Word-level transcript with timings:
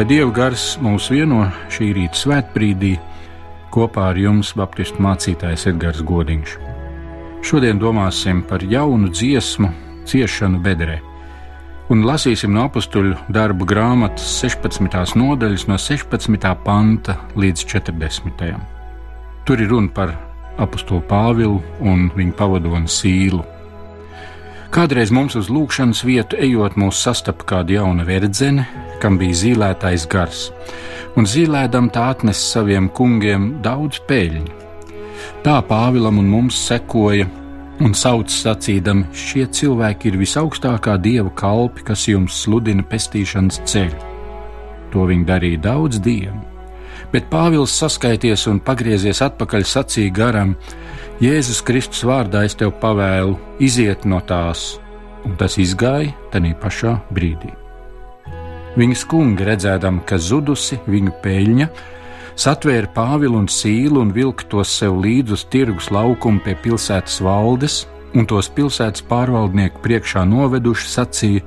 Lai 0.00 0.06
Dieva 0.08 0.30
gars 0.32 0.78
mūs 0.80 1.10
vieno 1.12 1.42
šī 1.68 1.90
rīta 1.92 2.16
svētbrīdī, 2.16 2.94
kopā 3.68 4.06
ar 4.14 4.16
jums 4.16 4.54
Baptistu 4.56 5.02
mācītājs 5.04 5.66
Edgars 5.68 6.00
Godiņš. 6.08 6.54
Šodien 7.44 7.76
domāsim 7.76 8.40
par 8.48 8.64
jaunu 8.64 9.10
dziesmu, 9.12 9.68
ciešanu 10.08 10.62
bedrē, 10.64 10.96
un 11.92 12.06
lasīsim 12.08 12.56
no 12.56 12.64
apakstuļu 12.70 13.18
darbu 13.28 13.68
grāmatas 13.68 14.24
16. 14.40 15.20
nodaļas, 15.20 15.66
no 15.68 15.76
16. 15.76 16.48
panta 16.64 17.18
līdz 17.36 17.68
40. 17.68 18.56
Tur 19.44 19.60
ir 19.60 19.68
runa 19.68 19.92
par 20.00 20.16
apakstuli 20.56 21.04
Pāvilu 21.12 21.60
un 21.84 22.08
viņa 22.16 22.38
pavadoni 22.40 22.88
Sīlu. 22.88 23.44
Kādreiz 24.70 25.10
mums 25.10 25.34
uz 25.34 25.48
lūkšanas 25.50 26.04
vietu 26.06 26.38
ejot, 26.38 26.76
mūs 26.78 27.00
sastapa 27.02 27.42
kāda 27.42 27.80
jauna 27.80 28.04
verdzene, 28.06 28.68
kam 29.02 29.16
bija 29.18 29.34
zīlētais 29.40 30.04
gars, 30.06 30.44
un 31.18 31.26
zīlēdam 31.26 31.88
tā 31.90 32.04
atnes 32.12 32.38
saviem 32.52 32.86
kungiem 32.94 33.56
daudz 33.64 33.98
peļņu. 34.06 34.52
Tā 35.42 35.56
Pāvilam 35.66 36.20
un 36.22 36.28
mums 36.30 36.60
sekoja 36.68 37.26
un 37.82 37.96
sauc 37.98 38.30
sacīdam: 38.30 39.02
Šie 39.10 39.48
cilvēki 39.50 40.12
ir 40.12 40.20
visaugstākā 40.20 40.94
dieva 41.02 41.34
kalpi, 41.34 41.82
kas 41.90 42.06
jums 42.06 42.38
sludina 42.44 42.86
pestīšanas 42.86 43.58
ceļu. 43.66 44.06
To 44.94 45.08
viņi 45.10 45.26
darīja 45.26 45.64
daudz 45.66 45.98
dienu, 45.98 46.44
bet 47.10 47.26
Pāvils 47.32 47.74
saskaities 47.74 48.46
un 48.46 48.62
pagriezies 48.62 49.18
atpakaļ 49.26 49.66
sacīja 49.66 50.14
garam: 50.14 50.54
Jēzus 51.20 51.58
Kristus 51.60 52.00
vārdā 52.08 52.46
es 52.48 52.54
tev 52.56 52.70
pavēlu, 52.80 53.34
iziet 53.60 54.06
no 54.08 54.22
tās, 54.24 54.78
un 55.28 55.34
tas 55.36 55.58
izgāja 55.60 56.14
tajā 56.32 56.54
pašā 56.62 56.94
brīdī. 57.12 57.50
Viņas 58.80 59.02
kungi 59.10 59.44
redzēdam, 59.44 59.98
ka 60.08 60.16
zudusi 60.16 60.78
viņu 60.88 61.12
peļņa, 61.20 61.66
satvēra 62.40 62.88
Pāvilu 62.94 63.36
un 63.42 63.50
Sīlu 63.52 64.00
un 64.00 64.14
vilka 64.16 64.48
tos 64.48 64.72
sev 64.72 64.96
līdzi 65.04 65.36
uz 65.36 65.44
tirgus 65.52 65.90
laukumu 65.92 66.40
pie 66.46 66.54
pilsētas 66.64 67.20
valdes, 67.20 67.82
un 68.16 68.24
tos 68.24 68.48
pilsētas 68.56 69.04
pārvaldnieku 69.12 69.84
priekšā 69.84 70.24
noveduši 70.24 70.90
sacīja: 70.94 71.44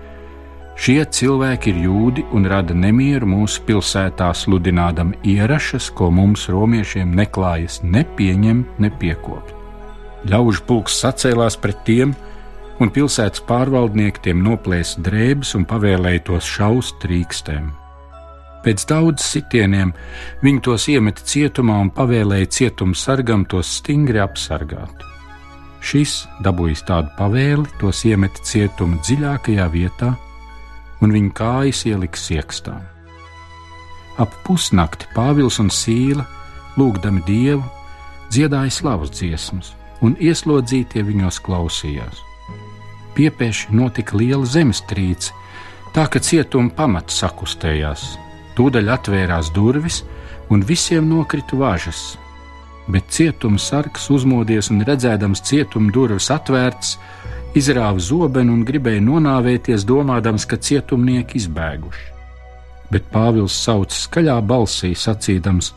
Šie 0.77 0.99
cilvēki 1.09 1.73
ir 1.73 1.81
jūdi 1.87 2.27
un 2.29 2.45
rada 2.45 2.77
nemieru 2.77 3.31
mūsu 3.33 3.65
pilsētā, 3.65 4.29
sludinādami 4.37 5.17
ierašas, 5.33 5.89
ko 5.97 6.13
mums, 6.13 6.45
romiešiem, 6.53 7.17
neklājas 7.17 7.81
nepieņemt, 7.81 8.77
nepiekopt. 8.77 9.62
Ļaužu 10.23 10.63
pulks 10.67 11.01
sacēlās 11.03 11.57
pret 11.59 11.81
tiem, 11.83 12.13
un 12.79 12.91
pilsētas 12.93 13.43
pārvaldnieki 13.47 14.29
tiem 14.29 14.43
noplēsa 14.45 15.01
drēbes 15.03 15.53
un 15.57 15.65
pavēlēja 15.67 16.23
tos 16.29 16.47
šaust 16.47 17.01
trīkstēm. 17.03 17.71
Pēc 18.63 18.85
daudz 18.87 19.25
sitieniem 19.27 19.91
viņi 20.43 20.61
tos 20.63 20.87
iemeta 20.87 21.25
cietumā 21.27 21.81
un 21.83 21.91
pavēlēja 21.91 22.51
cietuma 22.57 22.95
sargam 22.95 23.43
tos 23.51 23.73
stingri 23.81 24.23
apsargāt. 24.23 25.03
Šis, 25.83 26.21
dabūjis 26.45 26.85
tādu 26.87 27.11
pavēli, 27.17 27.67
tos 27.81 28.05
iemeta 28.07 28.39
cietuma 28.47 29.01
dziļākajā 29.03 29.67
vietā, 29.75 30.13
un 31.03 31.11
viņa 31.11 31.35
kājas 31.35 31.83
ielika 31.91 32.19
siekstā. 32.19 32.79
Ap 34.23 34.39
pusnakti 34.47 35.11
Pāvils 35.11 35.59
un 35.59 35.67
Sīla, 35.73 36.23
lūgdami 36.79 37.27
Dievu, 37.27 37.65
dziedāja 38.31 38.71
slavas 38.71 39.11
dziesmas 39.11 39.73
un 40.03 40.15
ieslodzītie 40.19 41.03
viņos 41.07 41.39
klausījās. 41.43 42.21
Piepieši 43.13 43.73
notika 43.77 44.17
liela 44.17 44.45
zemestrīce, 44.45 45.31
tā 45.93 46.07
ka 46.09 46.19
cietuma 46.19 46.73
pamats 46.73 47.21
sakustējās. 47.21 48.05
Tūdaļ 48.57 48.91
atvērās 48.93 49.49
durvis, 49.53 50.01
un 50.53 50.65
visiem 50.65 51.07
nokrita 51.09 51.57
važas. 51.57 52.13
Bet 52.87 53.13
cietuma 53.15 53.61
sargs 53.61 54.09
uzmodies 54.11 54.69
un 54.73 54.83
redzēdams 54.85 55.41
cietuma 55.47 55.93
durvis 55.93 56.29
atvērtas, 56.33 56.97
izrāva 57.55 58.01
zobenu 58.01 58.57
un 58.57 58.65
gribēja 58.67 59.01
nonāvēties, 59.05 59.85
domādams, 59.87 60.45
ka 60.49 60.57
cietumnieki 60.57 61.39
izbēguši. 61.39 62.09
Bet 62.91 63.07
Pāvils 63.13 63.55
sauca 63.57 63.95
skaļā 63.95 64.35
balsī, 64.45 64.91
sacīdams: 64.93 65.71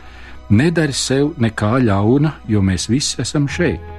Nedari 0.50 0.92
sev 0.92 1.32
nekā 1.40 1.76
ļauna, 1.86 2.34
jo 2.48 2.60
mēs 2.62 2.90
visi 2.92 3.22
esam 3.22 3.48
šeit. 3.48 3.95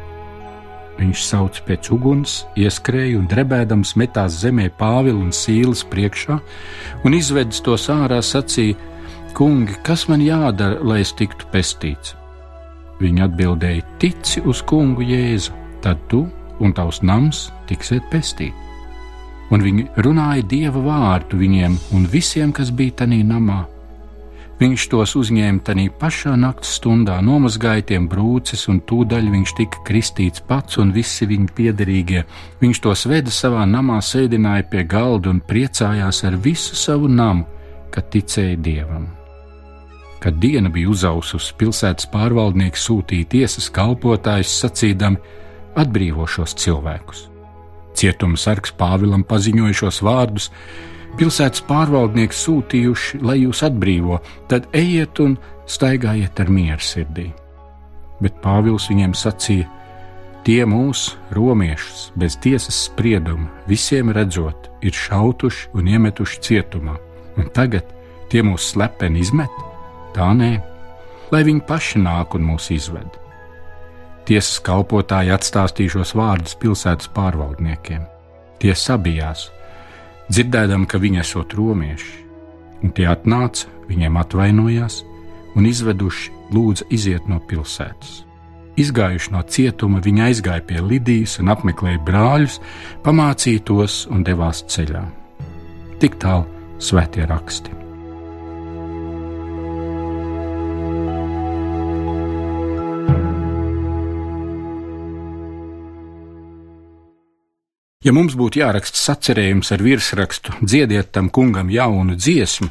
Viņš 0.97 1.24
sauc 1.28 1.59
pēc 1.68 1.91
uguns, 1.94 2.40
ieskrēja 2.58 3.19
un 3.19 3.28
drebēdams 3.30 3.94
metās 4.02 4.40
zemē 4.41 4.72
Pāvila 4.80 5.19
un 5.22 5.30
Sīlas 5.35 5.84
priekšā, 5.85 6.40
un 7.06 7.18
izvedis 7.18 7.62
tos 7.66 7.85
ārā 7.94 8.18
sacīja: 8.25 8.78
Kungi, 9.38 9.78
kas 9.86 10.07
man 10.09 10.24
jādara, 10.25 10.81
lai 10.81 11.03
es 11.03 11.13
tiktu 11.13 11.46
pestīts? 11.53 12.16
Viņi 12.97 13.25
atbildēja: 13.28 13.86
Tici 14.02 14.41
uz 14.41 14.63
kungu 14.66 15.06
Jēzu, 15.06 15.53
tad 15.86 16.02
tu 16.09 16.25
un 16.59 16.74
tavs 16.74 17.03
nams 17.06 17.52
tiksiet 17.69 18.09
pestīti. 18.09 18.66
Un 19.53 19.62
viņi 19.63 19.86
runāja 20.03 20.44
dieva 20.44 20.81
vārdu 20.84 21.38
viņiem 21.40 21.78
un 21.96 22.09
visiem, 22.12 22.52
kas 22.52 22.74
bija 22.74 23.03
tajā 23.03 23.22
namā 23.24 23.62
Viņš 24.57 24.88
tos 24.90 25.12
uzņēma 25.19 25.62
tajā 25.62 25.91
pašā 26.01 26.31
naktas 26.40 26.72
stundā, 26.79 27.19
nomazgāja 27.22 27.84
tiem 27.91 28.07
brūces, 28.09 28.63
un 28.72 28.79
tūdaļ 28.90 29.28
viņš 29.35 29.53
tika 29.59 29.84
kristīts 29.85 30.41
pats 30.50 30.79
un 30.81 30.90
visi 30.95 31.28
viņa 31.29 31.53
piederīgie. 31.59 32.23
Viņš 32.63 32.81
tos 32.81 33.06
veda 33.06 33.34
savā 33.34 33.68
namā, 33.69 34.00
sēdināja 34.01 34.66
pie 34.72 34.81
galda 34.90 35.29
un 35.29 35.44
priecājās 35.45 36.23
ar 36.25 36.40
visu 36.41 36.73
savu 36.73 37.06
namu, 37.06 37.45
kad 37.94 38.09
ticēja 38.09 38.57
dievam. 38.57 39.06
Kad 40.25 40.41
diena 40.41 40.74
bija 40.74 40.89
uzaususi, 40.89 41.53
pilsētas 41.62 42.09
pārvaldnieks 42.09 42.89
sūtīja 42.89 43.29
tiesas 43.29 43.69
kalpotājus 43.69 44.57
sacīdami: 44.63 45.22
atbrīvo 45.78 46.25
šos 46.25 46.57
cilvēkus. 46.57 47.28
Cietuma 47.97 48.38
sargs 48.38 48.74
Pāvilam 48.78 49.22
paziņoja 49.25 49.78
šos 49.85 50.01
vārdus 50.06 50.50
pilsētas 51.18 51.63
pārvaldnieks 51.68 52.44
sūtījuši, 52.45 53.22
lai 53.25 53.40
jūs 53.41 53.63
atbrīvo, 53.68 54.19
tad 54.51 54.68
ejiet 54.75 55.19
un 55.23 55.38
staigājiet 55.68 56.40
ar 56.44 56.51
mieru 56.53 56.84
sirdī. 56.84 57.28
Bet 58.22 58.40
Pāvils 58.44 58.88
viņiem 58.91 59.13
sacīja: 59.18 59.68
Tie 60.47 60.62
mūsu 60.63 61.18
romiešus 61.35 62.12
bez 62.16 62.38
tiesas 62.40 62.78
sprieduma, 62.88 63.50
visiem 63.68 64.13
redzot, 64.16 64.69
ir 64.81 64.95
šautuši 64.95 65.73
un 65.75 65.90
iemetuši 65.91 66.41
cietumā, 66.45 66.95
un 67.38 67.50
tagad 67.53 67.89
tie 68.31 68.44
mūs 68.47 68.72
slepeni 68.72 69.22
izmet? 69.25 69.63
Tā 70.16 70.31
nē, 70.34 70.53
lai 71.35 71.44
viņi 71.44 71.66
paši 71.68 72.00
nāk 72.00 72.38
un 72.39 72.47
mūs 72.47 72.72
izved. 72.72 73.19
Tiesas 74.28 74.62
kalpotāji 74.63 75.31
atstāstīja 75.35 75.97
šos 75.97 76.16
vārdus 76.18 76.56
pilsētas 76.59 77.12
pārvaldniekiem. 77.16 78.07
Tie 78.59 78.74
sabijās 78.75 79.50
dzirdēdam, 80.32 80.86
ka 80.90 81.00
viņi 81.02 81.22
esot 81.24 81.56
romieši, 81.58 82.14
un 82.84 82.94
tie 82.96 83.08
atnāca, 83.12 83.70
viņiem 83.88 84.19
atvainojās 84.19 85.01
un 85.57 85.68
izveduši 85.69 86.34
lūdza 86.54 86.88
iziet 86.94 87.28
no 87.31 87.40
pilsētas. 87.50 88.24
Izgājuši 88.78 89.34
no 89.34 89.42
cietuma, 89.50 90.01
viņi 90.06 90.28
aizgāja 90.28 90.62
pie 90.69 90.84
Lidijas 90.86 91.40
un 91.42 91.50
apmeklēja 91.50 92.04
brāļus, 92.06 92.60
pamācīja 93.07 93.63
tos 93.66 94.04
un 94.13 94.22
devās 94.28 94.62
ceļā. 94.69 95.01
Tik 95.98 96.19
tālu 96.22 96.46
svētie 96.78 97.25
raksti. 97.25 97.87
Ja 108.07 108.13
mums 108.15 108.38
būtu 108.39 108.62
jāraksta 108.62 108.95
sacerējums 109.01 109.74
ar 109.75 109.81
virsrakstu 109.83 110.54
dziediet 110.62 111.09
tam 111.12 111.27
kungam 111.27 111.68
jaunu 111.68 112.15
dziesmu, 112.15 112.69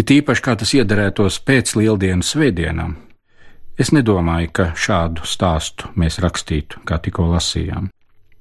it 0.00 0.12
īpaši 0.14 0.44
kā 0.46 0.54
tas 0.62 0.72
iederētos 0.78 1.42
pēc 1.44 1.74
lieldienu 1.76 2.24
svētdienām, 2.24 2.94
es 3.76 3.92
nedomāju, 3.92 4.48
ka 4.56 4.70
šādu 4.80 5.28
stāstu 5.28 5.92
mēs 6.00 6.16
rakstītu, 6.24 6.80
kā 6.88 7.02
tikko 7.04 7.28
lasījām. 7.34 7.90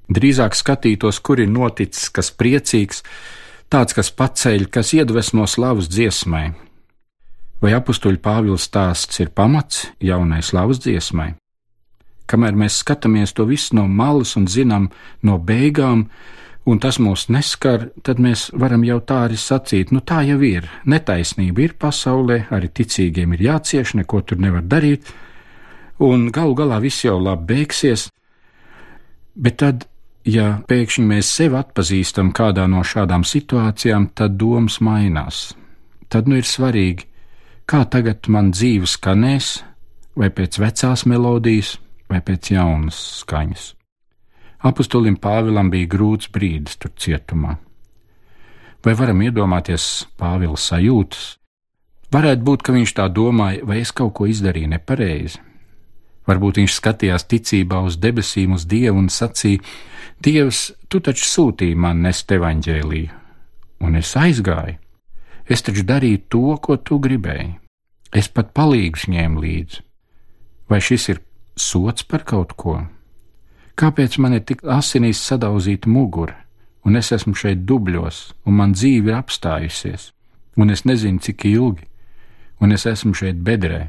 Drīzāk 0.07 0.55
skatītos, 0.55 1.19
kur 1.19 1.43
ir 1.43 1.51
noticis 1.51 2.07
kas 2.15 2.31
priecīgs, 2.31 3.03
tāds, 3.67 3.91
kas 3.91 4.15
paceļ, 4.15 4.69
kas 4.71 4.95
iedvesmo 4.95 5.49
slavas 5.51 5.91
dziesmai. 5.91 6.53
Vai 7.59 7.75
apstuļu 7.75 8.23
Pāvils 8.23 8.71
stāsts 8.71 9.19
ir 9.19 9.35
pamats 9.35 9.89
jaunai 9.99 10.39
slavas 10.47 10.79
dziesmai? 10.79 11.33
Kamēr 12.29 12.55
mēs 12.57 12.79
skatāmies 12.83 13.35
to 13.35 13.45
visu 13.49 13.75
no 13.77 13.87
malas 13.87 14.35
un 14.39 14.47
zinām 14.47 14.89
no 15.21 15.37
beigām, 15.39 16.07
un 16.65 16.79
tas 16.79 16.99
mūs 16.99 17.27
neskar, 17.33 17.89
tad 18.03 18.21
mēs 18.23 18.49
varam 18.55 18.83
jau 18.87 18.99
tā 19.03 19.23
arī 19.27 19.37
sacīt, 19.39 19.91
nu 19.91 19.99
tā 19.99 20.21
jau 20.27 20.39
ir. 20.47 20.69
Netaisnība 20.85 21.65
ir 21.65 21.77
pasaulē, 21.79 22.45
arī 22.55 22.71
ticīgiem 22.71 23.35
ir 23.35 23.47
jācieš, 23.49 23.97
neko 23.99 24.23
tur 24.23 24.39
nevar 24.39 24.63
darīt, 24.63 25.09
un 25.99 26.29
galu 26.31 26.55
galā 26.55 26.79
viss 26.83 27.03
jau 27.05 27.19
labi 27.19 27.49
beigsies. 27.53 28.07
Bet 29.35 29.59
tad, 29.59 29.87
ja 30.23 30.61
pēkšņi 30.69 31.05
mēs 31.09 31.31
sevi 31.35 31.57
atpazīstam 31.59 32.31
kādā 32.35 32.67
no 32.69 32.83
šādām 32.85 33.25
situācijām, 33.27 34.11
tad 34.15 34.37
domas 34.37 34.79
mainās. 34.79 35.53
tad 36.13 36.27
nu 36.29 36.37
ir 36.37 36.45
svarīgi, 36.45 37.07
kā 37.65 37.79
tagad 37.89 38.27
man 38.29 38.51
dzīve 38.53 38.85
skanēs, 38.85 39.63
vai 40.13 40.29
pēc 40.29 40.59
vecās 40.61 41.07
melodijas, 41.09 41.79
vai 42.11 42.21
pēc 42.25 42.53
jaunas 42.55 42.97
skaņas. 43.21 43.69
Apostolim 44.63 45.17
Pāvilam 45.19 45.69
bija 45.73 45.89
grūts 45.91 46.29
brīdis 46.31 46.79
tur 46.79 46.93
cietumā. 46.95 47.57
Vai 48.83 48.93
varam 48.99 49.23
iedomāties 49.23 50.05
Pāvila 50.19 50.59
sajūtas? 50.59 51.23
Varētu 52.13 52.45
būt, 52.45 52.63
ka 52.63 52.75
viņš 52.75 52.93
tā 52.99 53.07
domāja, 53.09 53.63
vai 53.65 53.79
es 53.81 53.91
kaut 53.95 54.13
ko 54.17 54.27
izdarīju 54.29 54.69
nepareizi. 54.75 55.41
Varbūt 56.29 56.61
viņš 56.61 56.75
skatījās 56.77 57.25
ticībā 57.27 57.81
uz 57.83 57.97
debesīm, 57.99 58.53
uz 58.55 58.67
Dievu 58.69 59.01
un 59.01 59.09
sacīja: 59.11 59.63
Dievs, 60.23 60.69
tu 60.87 61.01
taču 61.03 61.25
sūtīji 61.27 61.75
man 61.75 62.03
nest 62.05 62.31
evaņģēlīju, 62.31 63.09
un 63.83 63.99
es 63.99 64.13
aizgāju. 64.19 64.77
Es 65.51 65.65
taču 65.65 65.83
darīju 65.83 66.21
to, 66.31 66.45
ko 66.63 66.77
tu 66.79 67.01
gribēji. 67.03 67.57
Es 68.15 68.29
pat 68.31 68.53
palīgus 68.55 69.09
ņēmu 69.11 69.43
līdzi. 69.43 69.81
Vai 70.71 70.79
šis 70.79 71.09
ir 71.11 71.19
sots 71.59 72.03
par 72.03 72.25
kaut 72.27 72.55
ko? 72.57 72.79
Kāpēc 73.79 74.19
man 74.21 74.37
ir 74.37 74.43
tik 74.45 74.61
asinīs 74.69 75.21
sadauzīta 75.25 75.89
mugura, 75.89 76.35
un 76.85 76.99
es 76.99 77.11
esmu 77.15 77.33
šeit 77.37 77.63
dubļos, 77.69 78.33
un 78.45 78.59
man 78.59 78.75
dzīve 78.77 79.09
ir 79.09 79.17
apstājusies, 79.17 80.11
un 80.57 80.69
es 80.69 80.85
nezinu, 80.85 81.21
cik 81.23 81.45
ilgi, 81.49 81.87
un 82.61 82.75
es 82.75 82.85
esmu 82.89 83.15
šeit 83.17 83.41
bedrē? 83.41 83.87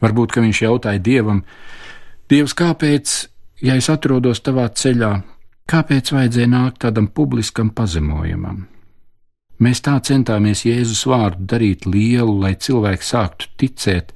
Varbūt, 0.00 0.32
ka 0.32 0.42
viņš 0.42 0.62
jautāja 0.64 1.02
dievam, 1.04 1.44
Dievs, 2.30 2.52
kāpēc, 2.54 3.12
ja 3.66 3.74
es 3.74 3.88
atrodos 3.90 4.38
tavā 4.46 4.68
ceļā, 4.70 5.08
kāpēc 5.66 6.12
vajadzēja 6.14 6.50
nākt 6.52 6.76
tādam 6.84 7.08
publiskam 7.10 7.72
pazemojumam? 7.74 8.68
Mēs 9.58 9.82
tā 9.82 9.96
centāmies 10.06 10.62
Jēzus 10.62 11.02
vārdu 11.10 11.48
darīt 11.50 11.88
lielu, 11.90 12.36
lai 12.44 12.52
cilvēki 12.54 13.08
sāktu 13.08 13.50
ticēt, 13.58 14.14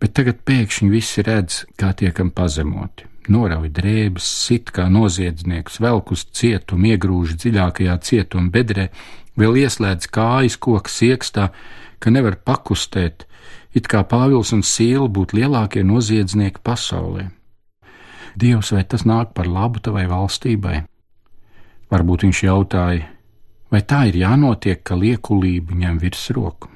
bet 0.00 0.14
tagad 0.18 0.40
pēkšņi 0.46 0.88
visi 0.92 1.24
redz, 1.26 1.64
kā 1.80 1.92
tiekam 1.96 2.30
pazemoti. 2.34 3.08
Norauj 3.32 3.70
drēbes, 3.72 4.24
sit 4.44 4.68
kā 4.74 4.90
noziedznieks, 4.92 5.78
velk 5.80 6.12
uz 6.12 6.26
cietumu, 6.36 6.90
iegrūž 6.92 7.38
dziļākajā 7.40 7.94
cietuma 8.04 8.52
bedrē, 8.52 8.90
vēl 9.40 9.62
ieslēdz 9.62 10.10
kājas 10.12 10.58
koku 10.60 10.92
siekstā, 10.92 11.48
ka 11.98 12.12
nevar 12.12 12.36
pakustēt, 12.36 13.24
it 13.72 13.88
kā 13.88 14.04
Pāvils 14.04 14.52
un 14.52 14.60
Sīla 14.60 15.08
būtu 15.08 15.40
lielākie 15.40 15.86
noziedznieki 15.86 16.60
pasaulē. 16.64 17.30
Dievs, 18.36 18.74
vai 18.74 18.84
tas 18.84 19.06
nāk 19.08 19.32
par 19.32 19.48
labu 19.48 19.80
tavai 19.80 20.04
valstībai? 20.10 20.82
Varbūt 21.94 22.26
viņš 22.26 22.44
jautāja, 22.44 23.08
vai 23.70 23.82
tā 23.88 24.04
ir 24.10 24.20
jānotiek, 24.20 24.82
ka 24.84 24.98
liekulība 24.98 25.78
ņem 25.80 26.00
virsroku? 26.02 26.73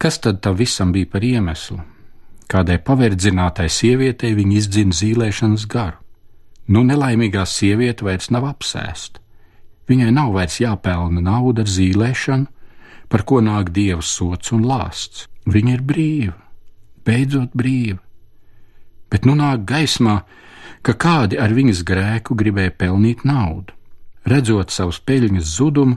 Kas 0.00 0.16
tad 0.18 0.40
tam 0.40 0.56
visam 0.56 0.92
bija 0.92 1.06
par 1.12 1.24
iemeslu? 1.24 1.82
Kādai 2.48 2.78
paverdzinātai 2.80 3.68
sievietei 3.68 4.32
viņa 4.34 4.54
izdzina 4.56 4.96
zīlēšanas 4.96 5.66
garu. 5.68 5.98
Nu, 6.72 6.80
nelaimīgā 6.88 7.42
sieviete 7.44 8.06
vairs 8.06 8.30
nav 8.32 8.46
apsēsta. 8.48 9.20
Viņai 9.90 10.08
nav 10.16 10.32
vairs 10.32 10.56
jāpelna 10.62 11.20
nauda 11.20 11.66
ar 11.66 11.72
zīlēšanu, 11.74 12.48
par 13.12 13.26
ko 13.28 13.42
nāk 13.44 13.74
dieva 13.76 14.00
sots 14.00 14.54
un 14.56 14.64
lāsts. 14.70 15.26
Viņa 15.50 15.74
ir 15.76 15.82
brīva, 15.84 16.36
beidzot 17.04 17.52
brīva. 17.52 17.98
Bet 19.12 19.28
nu 19.28 19.34
nāk 19.36 19.66
gaismā, 19.68 20.22
ka 20.80 20.94
kādi 20.94 21.36
ar 21.36 21.52
viņas 21.52 21.84
grēku 21.84 22.38
gribēja 22.40 22.72
pelnīt 22.72 23.26
naudu. 23.28 23.76
Redzot 24.30 24.70
savus 24.70 25.00
peļņas 25.02 25.56
zudumu, 25.56 25.96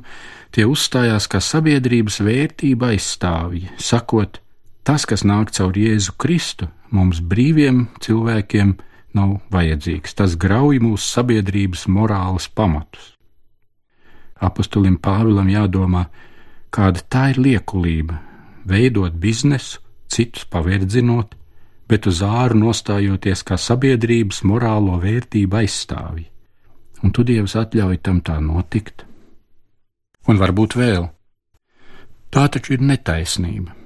tie 0.54 0.66
uzstājās 0.66 1.28
kā 1.30 1.42
sabiedrības 1.44 2.18
vērtība 2.26 2.94
aizstāvji, 2.94 3.68
sakot, 3.78 4.40
tas, 4.88 5.06
kas 5.06 5.22
nāk 5.28 5.52
caur 5.54 5.78
Jēzu 5.78 6.16
Kristu, 6.18 6.70
mums 6.90 7.22
brīviem 7.22 7.86
cilvēkiem 8.02 8.74
nav 9.14 9.38
vajadzīgs, 9.54 10.18
tas 10.18 10.34
grauj 10.40 10.82
mūsu 10.82 11.06
sabiedrības 11.06 11.86
morāles 11.86 12.50
pamatus. 12.50 13.12
Apostolim 14.42 14.98
Pāvilam 14.98 15.54
jādomā, 15.54 16.08
kāda 16.74 17.06
tā 17.06 17.30
ir 17.36 17.42
liekulība- 17.46 18.18
veidot 18.74 19.14
biznesu, 19.14 19.80
citus 20.10 20.50
paverdzinot, 20.50 21.36
bet 21.88 22.08
uz 22.08 22.22
āru 22.26 22.58
nostājoties 22.66 23.46
kā 23.46 23.62
sabiedrības 23.62 24.42
morālo 24.42 24.98
vērtību 24.98 25.62
aizstāvji 25.62 26.33
un 27.04 27.12
tu 27.12 27.26
Dievs 27.28 27.56
atļauj 27.60 28.00
tam 28.04 28.24
tā 28.26 28.40
notikt? 28.42 29.06
Un 30.28 30.40
varbūt 30.40 30.78
vēl. 30.80 31.08
Tā 32.34 32.48
taču 32.50 32.78
ir 32.78 32.84
netaisnība. 32.84 33.84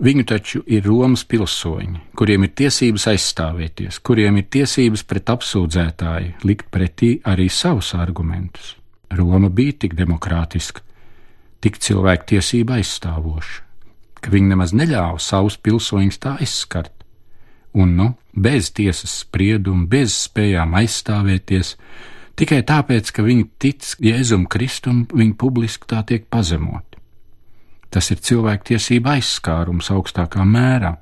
Viņu 0.00 0.22
taču 0.24 0.62
ir 0.64 0.86
Romas 0.88 1.26
pilsoņi, 1.28 1.98
kuriem 2.16 2.46
ir 2.46 2.54
tiesības 2.56 3.04
aizstāvēties, 3.10 3.98
kuriem 4.00 4.38
ir 4.40 4.46
tiesības 4.48 5.02
pret 5.04 5.28
apsūdzētāju 5.34 6.46
likt 6.48 6.70
pretī 6.72 7.18
arī 7.28 7.50
savus 7.52 7.92
argumentus. 7.98 8.78
Roma 9.12 9.50
bija 9.52 9.74
tik 9.82 9.98
demokrātiska, 9.98 10.80
tik 11.60 11.76
cilvēku 11.84 12.30
tiesība 12.32 12.78
aizstāvoša, 12.78 13.60
ka 14.24 14.32
viņi 14.32 14.54
nemaz 14.54 14.72
neļāva 14.72 15.20
savus 15.20 15.58
pilsoņus 15.60 16.20
tā 16.22 16.38
aizskart. 16.40 16.94
Un, 17.76 17.92
nu, 17.98 18.08
bez 18.32 18.72
tiesas 18.74 19.20
sprieduma, 19.26 19.84
bez 19.84 20.16
spējām 20.24 20.72
aizstāvēties, 20.80 21.74
Tikai 22.40 22.62
tāpēc, 22.64 23.10
ka 23.12 23.20
viņi 23.20 23.42
tic 23.60 23.84
Jēzum 24.00 24.46
Kristum, 24.48 25.02
viņi 25.12 25.34
publiski 25.36 25.84
tā 25.90 26.00
tiek 26.08 26.22
pazemoti. 26.32 26.96
Tas 27.92 28.06
ir 28.14 28.22
cilvēktiesība 28.24 29.18
aizskārums 29.18 29.90
augstākā 29.92 30.46
mērā, 30.48 30.94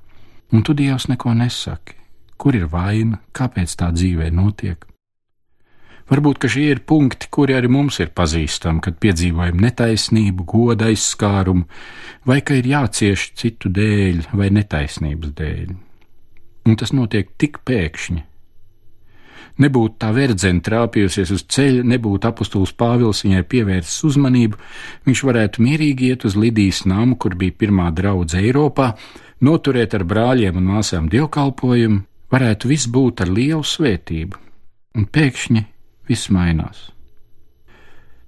un 0.50 0.64
tu 0.66 0.74
Dievs 0.74 1.06
neko 1.12 1.36
nesaki. 1.38 1.94
Kur 2.38 2.58
ir 2.58 2.66
vaina, 2.72 3.20
kāpēc 3.30 3.74
tā 3.78 3.92
dzīvē 3.94 4.32
notiek? 4.34 4.82
Varbūt 6.10 6.48
šie 6.50 6.64
ir 6.72 6.80
punkti, 6.88 7.28
kuri 7.30 7.54
arī 7.54 7.70
mums 7.70 8.00
ir 8.02 8.10
pazīstami, 8.16 8.80
kad 8.82 8.96
piedzīvojam 8.98 9.60
netaisnību, 9.62 10.46
goda 10.48 10.88
aizskārumu, 10.90 11.68
vai 12.26 12.40
ka 12.42 12.56
ir 12.58 12.66
jācieš 12.66 13.28
citu 13.38 13.70
dēļ 13.78 14.30
vai 14.32 14.48
netaisnības 14.58 15.36
dēļ. 15.38 15.74
Un 16.66 16.78
tas 16.80 16.94
notiek 16.96 17.30
tik 17.38 17.60
pēkšņi, 17.68 18.24
nebūtu 19.62 19.96
tā 20.02 20.10
verdzene 20.14 20.62
trāpījusies 20.64 21.32
uz 21.34 21.44
ceļa, 21.50 21.84
nebūtu 21.94 22.30
apustulis 22.30 22.74
Pāvils 22.78 23.24
viņai 23.26 23.44
pievērsis 23.50 24.04
uzmanību, 24.08 24.60
viņš 25.08 25.24
varētu 25.28 25.64
mierīgi 25.64 26.12
iet 26.12 26.26
uz 26.28 26.36
Lidijas 26.38 26.84
namu, 26.88 27.16
kur 27.16 27.36
bija 27.38 27.56
pirmā 27.64 27.90
draudze 27.94 28.40
Eiropā, 28.42 28.92
noturēt 29.44 29.96
ar 29.98 30.04
brāļiem 30.08 30.60
un 30.60 30.70
māsām 30.74 31.08
dievkalpojumu, 31.12 32.04
varētu 32.32 32.70
viss 32.70 32.90
būt 32.92 33.24
ar 33.24 33.32
lielu 33.32 33.64
svētību, 33.64 34.38
un 34.98 35.08
pēkšņi 35.08 35.64
viss 36.08 36.30
mainās. 36.34 36.88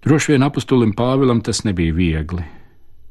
Droši 0.04 0.32
vien 0.32 0.46
apustulim 0.46 0.94
Pāvilam 0.96 1.42
tas 1.44 1.60
nebija 1.66 1.92
viegli. 1.92 2.44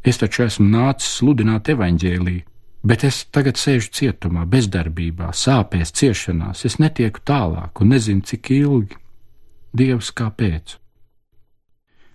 Es 0.02 0.18
taču 0.18 0.46
esmu 0.48 0.66
nācis 0.72 1.20
sludināt 1.20 1.70
evaņģēlīju, 1.70 2.46
Bet 2.80 3.04
es 3.04 3.26
tagad 3.28 3.60
sēžu 3.60 3.92
cietumā, 3.92 4.46
bezdarbībā, 4.48 5.34
sāpēs, 5.36 5.92
ciešanās, 6.00 6.64
es 6.64 6.78
netieku 6.80 7.20
tālāk 7.28 7.82
un 7.84 7.92
nezinu, 7.92 8.24
cik 8.24 8.52
ilgi. 8.56 8.96
Dievs, 9.76 10.14
kāpēc? 10.16 10.78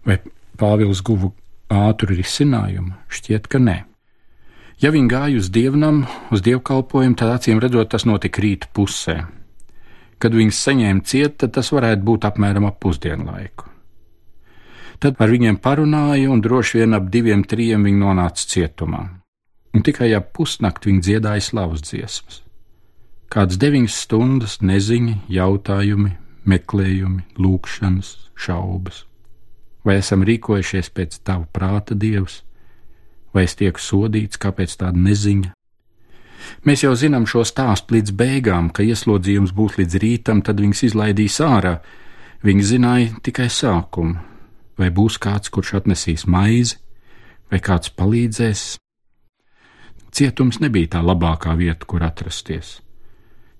Vai 0.09 0.19
Pāvils 0.59 1.03
guva 1.05 1.29
ātru 1.69 2.17
risinājumu? 2.17 2.95
Šķiet, 3.13 3.49
ka 3.53 3.61
nē. 3.61 3.77
Ja 4.81 4.91
viņi 4.95 5.11
gāja 5.13 5.39
uz 5.39 5.51
dievnam, 5.53 6.03
uz 6.35 6.43
dievkalpojumu, 6.45 7.17
tad 7.21 7.35
acīm 7.37 7.61
redzot, 7.63 7.93
tas 7.93 8.07
notika 8.09 8.43
rīta 8.43 8.71
pusē. 8.75 9.19
Kad 10.19 10.35
viņas 10.35 10.63
saņēma 10.65 11.05
ciet, 11.05 11.37
tad 11.43 11.53
tas 11.59 11.71
varētu 11.77 12.09
būt 12.09 12.25
apmēram 12.31 12.71
ap 12.71 12.81
pusdienu 12.81 13.29
laiku. 13.29 13.69
Tad 15.03 15.21
ar 15.21 15.29
viņiem 15.29 15.61
parunāja, 15.61 16.33
un 16.33 16.41
droši 16.41 16.81
vien 16.81 16.97
ap 16.97 17.13
diviem, 17.13 17.45
trijiem 17.45 17.85
viņi 17.85 18.01
nonāca 18.01 18.49
cietumā 18.49 19.05
un 19.75 19.83
tikai 19.83 20.13
ap 20.15 20.31
pusnakti 20.37 20.91
viņi 20.91 21.03
dziedāja 21.09 21.43
slavas 21.43 21.83
dziesmas. 21.85 22.41
Kādas 23.35 23.59
deviņas 23.59 23.97
stundas 24.05 24.61
neziņa, 24.63 25.17
jautājumi, 25.33 26.13
meklējumi, 26.47 27.25
lūkšanas, 27.41 28.13
šaubas. 28.39 29.03
Vai 29.85 29.99
esam 30.01 30.23
rīkojušies 30.25 30.93
pēc 30.95 31.19
tava 31.27 31.49
prāta, 31.53 31.97
Dievs, 31.99 32.43
vai 33.35 33.45
es 33.49 33.57
tieku 33.59 33.83
sodīts, 33.83 34.41
kāpēc 34.41 34.79
tāda 34.81 35.01
neziņa? 35.01 35.51
Mēs 36.69 36.85
jau 36.85 36.93
zinām 36.97 37.27
šo 37.29 37.43
stāstu 37.49 37.97
līdz 37.97 38.15
beigām, 38.17 38.71
ka 38.71 38.85
ieslodzījums 38.85 39.53
būs 39.57 39.79
līdz 39.81 39.99
rītam, 40.01 40.45
tad 40.45 40.61
viņus 40.61 40.85
izlaidīs 40.91 41.41
ārā. 41.43 41.79
Viņi 42.45 42.65
zināja 42.69 43.21
tikai 43.25 43.49
sākumu, 43.49 44.21
vai 44.79 44.91
būs 44.93 45.19
kāds, 45.19 45.51
kurš 45.53 45.79
atnesīs 45.81 46.27
maizi, 46.29 46.79
vai 47.51 47.61
kāds 47.65 47.93
palīdzēs, 47.97 48.65
Cietums 50.15 50.61
nebija 50.63 50.93
tā 50.95 51.01
labākā 51.03 51.57
vieta, 51.59 51.87
kur 51.91 52.05
atrasties. 52.07 52.77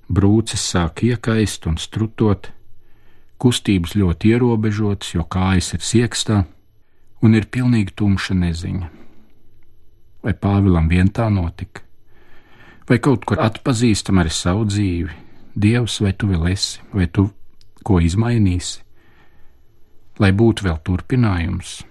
Brūces 0.07 0.63
sāk 0.63 1.03
iekaist 1.03 1.67
un 1.67 1.81
strutot, 1.83 2.53
kustības 3.43 3.97
ļoti 3.99 4.31
ierobežotas, 4.37 5.15
jo 5.17 5.25
kājas 5.27 5.73
ir 5.75 5.83
siekstā, 5.83 6.45
un 7.25 7.35
ir 7.35 7.49
pilnīgi 7.51 7.97
tumša 7.99 8.37
neziņa. 8.39 8.91
vai 10.25 10.33
Pāvilam 10.33 10.87
vien 10.89 11.11
tā 11.13 11.27
notika, 11.29 11.83
vai 12.89 12.97
kaut 12.99 13.27
kur 13.29 13.43
atpazīstam 13.45 14.23
arī 14.23 14.31
savu 14.33 14.65
dzīvi. 14.65 15.11
Dievs, 15.55 16.01
vai 16.01 16.13
tu 16.13 16.31
vēl 16.31 16.49
esi, 16.51 16.81
vai 16.93 17.07
tu 17.07 17.29
ko 17.85 18.01
izmainīsi, 18.01 18.81
lai 20.19 20.33
būtu 20.33 20.65
vēl 20.65 20.79
turpinājums. 20.87 21.83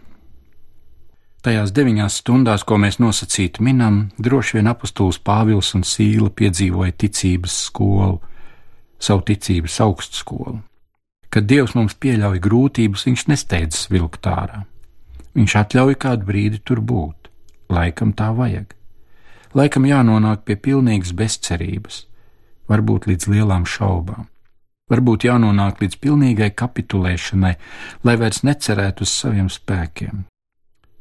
Tajās 1.44 1.74
deviņās 1.76 2.22
stundās, 2.22 2.62
ko 2.64 2.78
mēs 2.80 3.02
nosacīti 3.04 3.64
minam, 3.68 4.06
droši 4.16 4.62
vien 4.62 4.70
apustulis 4.72 5.18
Pāvils 5.20 5.74
un 5.76 5.82
Sīla 5.84 6.30
piedzīvoja 6.32 6.96
ticības 7.04 7.58
skolu, 7.66 8.22
savu 8.96 9.26
ticības 9.28 9.76
augstskolu. 9.84 10.62
Kad 11.28 11.50
Dievs 11.50 11.76
mums 11.76 11.98
pieļauj 12.00 12.40
grūtības, 12.48 13.04
Viņš 13.10 13.28
nesteidzas 13.28 13.92
vilkt 13.92 14.32
ārā. 14.32 14.64
Viņš 15.36 15.58
atļauj 15.66 16.00
kādu 16.00 16.32
brīdi 16.32 16.64
tur 16.64 16.80
būt. 16.80 17.28
Laikam 17.74 18.16
tā 18.16 18.32
vajag. 18.38 18.72
Laikam 19.54 19.84
jānonāk 19.84 20.48
pie 20.48 20.56
pilnīgas 20.56 21.12
bezcerības, 21.12 22.06
varbūt 22.72 23.12
līdz 23.12 23.34
lielām 23.36 23.68
šaubām. 23.68 24.30
Varbūt 24.92 25.28
jānonāk 25.28 25.84
līdz 25.84 26.00
pilnīgai 26.00 26.54
kapitulēšanai, 26.56 27.58
lai 28.08 28.16
vairs 28.22 28.46
necerētu 28.48 29.04
uz 29.04 29.12
saviem 29.12 29.52
spēkiem. 29.52 30.24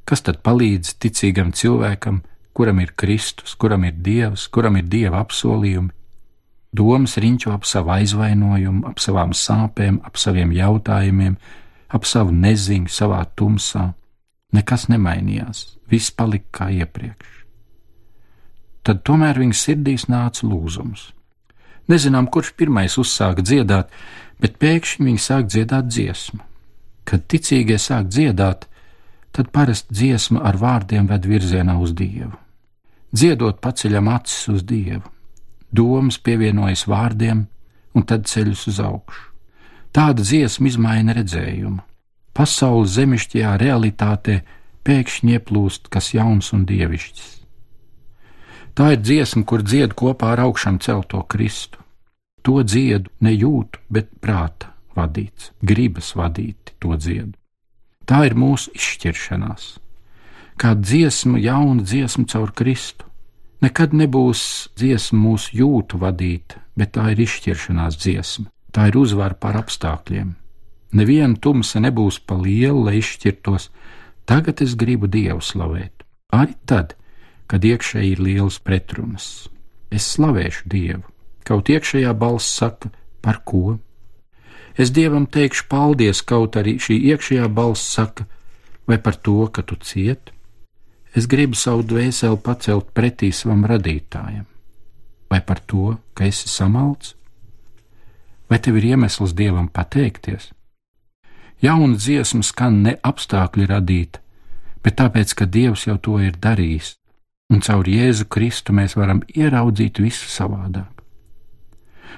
Kas 0.09 0.25
tad 0.27 0.43
palīdz 0.43 0.97
ticīgam 1.03 1.53
cilvēkam, 1.55 2.23
kuram 2.53 2.81
ir 2.83 2.93
Kristus, 2.99 3.55
kuram 3.55 3.87
ir 3.89 3.99
Dievs, 4.03 4.49
kuram 4.53 4.77
ir 4.81 4.89
Dieva 4.91 5.23
apsolījumi? 5.23 5.93
Domas 6.73 7.19
riņķo 7.21 7.53
ap 7.53 7.67
savu 7.69 7.93
aizvainojumu, 7.99 8.87
ap 8.89 9.01
savām 9.03 9.35
sāpēm, 9.37 10.01
ap 10.09 10.17
saviem 10.17 10.55
jautājumiem, 10.57 11.37
ap 11.93 12.09
savu 12.09 12.33
neziņu, 12.33 12.89
savā 12.89 13.21
tumsā. 13.37 13.91
Nekas 14.57 14.89
nemainījās, 14.89 15.67
viss 15.89 16.13
palika 16.17 16.49
kā 16.59 16.71
iepriekš. 16.73 17.43
Tad 18.83 19.05
tomēr 19.07 19.39
viņa 19.39 19.57
sirdīs 19.57 20.09
nāca 20.11 20.49
lūzums. 20.49 21.13
Nezinām, 21.93 22.27
kurš 22.33 22.55
pirmais 22.57 22.97
uzsāka 22.99 23.45
dziedāt, 23.45 23.93
bet 24.41 24.59
pēkšņi 24.63 25.07
viņi 25.07 25.23
sāk 25.23 25.49
dziedāt 25.53 25.89
dziesmu. 25.93 26.41
Kad 27.07 27.27
ticīgie 27.31 27.79
sāk 27.79 28.09
dziedāt, 28.11 28.67
tad 29.33 29.51
parasti 29.53 29.95
dziesma 29.95 30.43
ar 30.45 30.59
vārdiem 30.61 31.09
ved 31.11 31.27
virzienā 31.29 31.79
uz 31.81 31.95
Dievu. 31.97 32.37
Dziedot 33.13 33.61
paceļam 33.61 34.09
acis 34.13 34.49
uz 34.53 34.65
Dievu, 34.65 35.05
domas 35.73 36.19
pievienojas 36.19 36.87
vārdiem 36.89 37.47
un 37.93 38.09
tad 38.09 38.29
ceļus 38.29 38.67
uz 38.73 38.81
augšu. 38.81 39.25
Tāda 39.93 40.25
dziesma 40.25 40.71
izmaina 40.71 41.17
redzējumu 41.17 41.83
pasaules 42.33 42.97
zemišķajā 42.97 43.53
realitātē 43.61 44.39
pēkšņi 44.87 45.37
ieplūst 45.37 45.91
kas 45.93 46.13
jauns 46.17 46.53
un 46.57 46.65
dievišķs. 46.69 47.29
Tā 48.73 48.95
ir 48.95 49.03
dziesma, 49.05 49.45
kur 49.45 49.61
dzied 49.61 49.93
kopā 49.99 50.33
ar 50.33 50.47
augšām 50.47 50.81
celto 50.81 51.21
Kristu. 51.29 51.79
To 52.43 52.63
dziedu 52.65 53.13
ne 53.21 53.35
jūtu, 53.35 53.83
bet 53.93 54.09
prāta 54.25 54.73
vadīts, 54.97 55.53
gribas 55.61 56.15
vadīti 56.17 56.75
to 56.81 56.97
dziedu. 56.97 57.37
Tā 58.09 58.25
ir 58.27 58.37
mūsu 58.39 58.73
izšķiršanās. 58.77 59.69
Kā 60.61 60.75
dziesma, 60.79 61.41
jauna 61.41 61.83
dziesma 61.83 62.27
caur 62.29 62.53
Kristu. 62.55 63.09
Nekad 63.63 63.95
nebūs 63.95 64.69
dziesma 64.77 65.19
mūsu 65.23 65.57
jūtu 65.63 66.01
vadīta, 66.03 66.61
bet 66.77 66.97
tā 66.99 67.13
ir 67.15 67.23
izšķiršanās 67.25 67.99
dziesma. 68.03 68.51
Tā 68.73 68.89
ir 68.91 68.99
uzvara 68.99 69.39
pār 69.39 69.61
apstākļiem, 69.63 70.33
Neviena 70.93 71.39
tumsa 71.41 71.81
nebūs 71.81 72.19
pa 72.21 72.37
lielu, 72.37 72.85
lai 72.85 72.99
izšķirtos. 73.01 73.71
Tagad 74.29 74.61
es 74.65 74.77
gribu 74.79 75.09
Dievu 75.09 75.41
slavēt. 75.41 76.05
Arī 76.33 76.55
tad, 76.69 76.95
kad 77.49 77.65
iekšēji 77.65 78.13
ir 78.13 78.21
liels 78.21 78.59
pretrunas. 78.61 79.49
Es 79.93 80.11
slavēšu 80.15 80.69
Dievu. 80.73 81.05
Kaut 81.49 81.73
iekšējā 81.73 82.13
balss 82.17 82.53
saka, 82.61 82.93
par 83.25 83.41
ko? 83.49 83.79
Es 84.77 84.93
Dievam 84.93 85.27
teikšu 85.27 85.67
paldies, 85.69 86.23
kaut 86.25 86.57
arī 86.57 86.79
šī 86.81 86.97
iekšējā 87.13 87.49
balss 87.53 87.93
saka, 87.95 88.25
vai 88.89 88.99
par 88.99 89.19
to, 89.21 89.47
ka 89.53 89.63
tu 89.63 89.77
ciet? 89.77 90.33
Es 91.13 91.29
gribu 91.29 91.59
savu 91.59 91.85
dvēseli 91.85 92.41
pacelt 92.41 92.95
pretī 92.97 93.33
savam 93.37 93.67
radītājam, 93.69 94.47
vai 95.29 95.41
par 95.45 95.61
to, 95.61 95.99
ka 96.17 96.25
esi 96.25 96.49
samalts? 96.49 97.13
Vai 98.49 98.59
tev 98.61 98.81
ir 98.81 98.93
iemesls 98.95 99.37
Dievam 99.37 99.69
pateikties? 99.69 100.51
Jauna 101.63 101.95
dziesma 101.97 102.43
skan 102.43 102.81
ne 102.83 102.97
apstākļi 103.07 103.69
radīta, 103.71 104.19
bet 104.83 104.97
tāpēc, 104.99 105.37
ka 105.37 105.47
Dievs 105.47 105.87
jau 105.87 105.99
to 106.01 106.17
ir 106.19 106.35
darījis, 106.41 106.97
un 107.53 107.61
caur 107.63 107.87
Jēzu 107.87 108.27
Kristu 108.27 108.75
mēs 108.75 108.97
varam 108.97 109.21
ieraudzīt 109.29 110.01
visu 110.03 110.27
savādāk. 110.33 110.91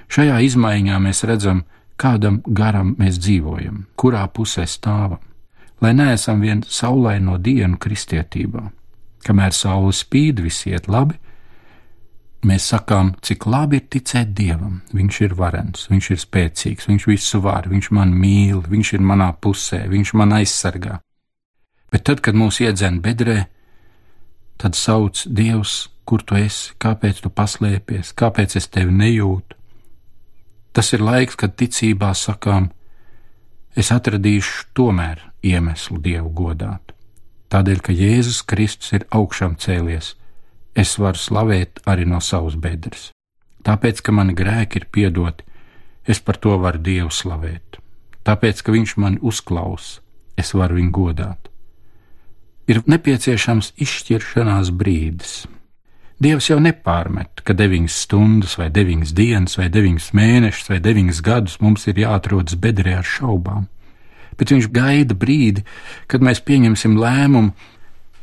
Šajā 0.08 0.38
izmaiņā 0.46 1.00
mēs 1.02 1.24
redzam, 1.28 1.64
kādam 2.00 2.40
garam 2.46 2.94
mēs 2.98 3.18
dzīvojam, 3.22 3.84
kurā 3.96 4.24
pusē 4.34 4.66
stāvam, 4.68 5.20
lai 5.80 5.92
neesam 5.94 6.40
vien 6.40 6.64
saulaino 6.68 7.38
dienu 7.38 7.78
kristietībā. 7.78 8.70
Kamēr 9.24 9.54
saule 9.56 9.92
spīd, 9.96 10.42
viss 10.44 10.66
iet 10.68 10.88
labi, 10.88 11.16
Mēs 12.44 12.66
sakām, 12.74 13.14
cik 13.24 13.46
labi 13.48 13.78
ir 13.80 13.86
ticēt 13.88 14.34
Dievam. 14.36 14.82
Viņš 14.92 15.20
ir 15.24 15.34
varens, 15.38 15.86
viņš 15.88 16.08
ir 16.12 16.20
spēcīgs, 16.20 16.88
viņš 16.90 17.06
visu 17.08 17.40
var, 17.40 17.68
viņš 17.72 17.88
man 17.96 18.12
mīl, 18.12 18.60
viņš 18.68 18.90
ir 18.98 19.04
manā 19.04 19.30
pusē, 19.32 19.86
viņš 19.88 20.12
man 20.20 20.36
aizsargā. 20.36 20.98
Bet 21.92 22.04
tad, 22.04 22.20
kad 22.20 22.36
mūs 22.36 22.60
iedzen 22.60 23.00
bedrē, 23.00 23.46
tad 24.60 24.76
sauc 24.76 25.24
Dievs, 25.24 25.88
kur 26.04 26.20
tu 26.20 26.36
esi, 26.36 26.74
kāpēc 26.84 27.22
tu 27.24 27.32
paslēpies, 27.32 28.12
kāpēc 28.12 28.58
es 28.60 28.68
tevi 28.68 28.92
nejūtu. 28.92 29.53
Tas 30.74 30.90
ir 30.92 31.04
laiks, 31.04 31.38
kad 31.38 31.54
ticībā 31.54 32.10
sakām, 32.18 32.72
es 33.78 33.92
atradīšu 33.94 34.74
tomēr 34.74 35.22
iemeslu 35.42 36.00
Dievu 36.02 36.32
godāt. 36.34 36.92
Tādēļ, 37.54 37.80
ka 37.86 37.94
Jēzus 37.94 38.42
Kristus 38.42 38.94
ir 38.96 39.06
augšām 39.14 39.54
cēlies 39.62 40.14
es 40.74 40.96
varu 40.98 41.18
slavēt 41.18 41.80
arī 41.86 42.06
no 42.10 42.20
savas 42.20 42.58
bedres. 42.58 43.10
Tāpēc, 43.64 44.02
ka 44.04 44.12
mani 44.12 44.34
grēki 44.36 44.82
ir 44.82 44.88
piedoti, 44.92 45.46
es 46.04 46.20
par 46.20 46.36
to 46.42 46.58
varu 46.60 46.82
Dievu 46.82 47.12
slavēt. 47.14 47.78
Tāpēc, 48.26 48.60
ka 48.64 48.74
Viņš 48.74 48.96
mani 49.00 49.20
uzklausa, 49.22 50.02
es 50.36 50.52
varu 50.54 50.80
viņu 50.80 50.92
godāt. 50.92 51.50
Ir 52.68 52.80
nepieciešams 52.88 53.74
izšķiršanās 53.84 54.72
brīdis. 54.72 55.44
Dievs 56.22 56.48
jau 56.48 56.60
nepārmet, 56.62 57.42
ka 57.42 57.56
deviņas 57.58 57.94
stundas, 58.06 58.54
vai 58.60 58.68
deviņas 58.72 59.12
dienas, 59.16 59.56
vai 59.58 59.68
deviņas 59.72 60.12
mēnešus, 60.14 60.68
vai 60.70 60.80
deviņas 60.84 61.20
gadus 61.26 61.60
mums 61.60 61.88
ir 61.90 61.98
jāatrodas 62.04 62.54
bedrē 62.60 63.00
ar 63.00 63.08
šaubām, 63.08 63.66
bet 64.38 64.54
Viņš 64.54 64.70
gaida 64.70 65.14
brīdi, 65.14 65.64
kad 66.06 66.22
mēs 66.22 66.40
pieņemsim 66.46 66.96
lēmumu 66.98 67.52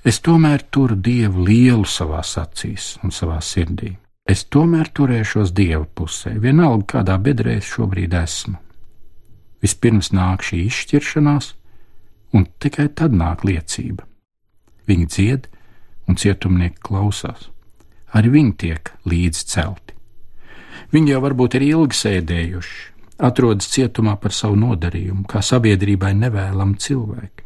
Es 0.01 0.17
tomēr 0.17 0.63
turu 0.73 0.95
Dievu 0.97 1.43
lielu 1.45 1.85
savā 1.85 2.23
acīs 2.25 2.95
un 3.05 3.13
savā 3.13 3.37
sirdī. 3.45 3.93
Es 4.25 4.43
tomēr 4.49 4.89
turēšos 4.89 5.53
Dieva 5.53 5.85
pusē, 5.85 6.33
vienalga 6.41 6.87
kādā 6.95 7.17
bedrē 7.21 7.59
es 7.59 7.69
šobrīd 7.69 8.15
esmu. 8.17 8.57
Vispirms 9.61 10.09
nāk 10.09 10.41
šī 10.41 10.63
izšķiršanās, 10.65 11.51
un 12.33 12.47
tikai 12.57 12.87
tad 12.97 13.13
nāk 13.13 13.45
liecība. 13.45 14.07
Viņi 14.89 15.05
dzied, 15.05 15.47
un 16.09 16.17
cietumnieki 16.17 16.81
klausās. 16.81 17.50
Arī 18.17 18.33
viņi 18.37 18.55
tiek 18.63 18.91
līdz 19.07 19.43
celti. 19.53 19.95
Viņi 20.91 21.13
jau 21.13 21.21
varbūt 21.23 21.55
ir 21.59 21.67
ilgi 21.69 21.99
sēdējuši, 22.01 22.81
atrodas 23.23 23.69
cietumā 23.71 24.17
par 24.19 24.35
savu 24.35 24.59
nodarījumu, 24.59 25.23
kā 25.29 25.43
sabiedrībai 25.45 26.11
nevēlam 26.19 26.75
cilvēki 26.75 27.41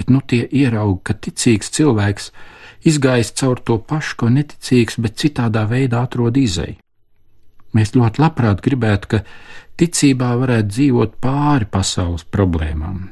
bet 0.00 0.08
nu 0.08 0.22
tie 0.24 0.46
ierauga, 0.48 1.10
ka 1.10 1.14
ticīgs 1.26 1.68
cilvēks 1.76 2.30
izgājis 2.88 3.34
caur 3.36 3.58
to 3.60 3.76
pašu, 3.84 4.16
ko 4.16 4.30
neticīgs, 4.32 4.96
bet 4.96 5.18
citādā 5.20 5.66
veidā 5.68 6.06
atrod 6.06 6.40
izēju. 6.40 6.78
Mēs 7.76 7.92
ļoti 7.92 8.22
labprāt 8.22 8.62
gribētu, 8.64 9.10
ka 9.12 9.18
ticībā 9.76 10.30
varētu 10.40 10.72
dzīvot 10.72 11.18
pāri 11.20 11.68
pasaules 11.68 12.24
problēmām, 12.24 13.10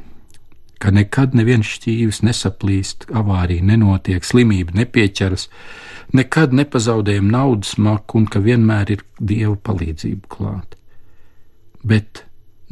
ka 0.78 0.92
nekad 0.94 1.34
neviens 1.34 1.66
šķīvis 1.66 2.22
nesaplīst, 2.26 3.08
avārija 3.10 3.64
nenotiek, 3.66 4.24
slimība 4.24 4.76
nepieķeras, 4.78 5.48
nekad 6.14 6.54
nepazaudējam 6.56 7.28
naudas 7.32 7.76
maku 7.78 8.22
un 8.22 8.30
ka 8.30 8.42
vienmēr 8.44 8.94
ir 8.96 9.04
dieva 9.18 9.56
palīdzība 9.56 10.32
klāt. 10.32 10.78
Bet 11.84 12.24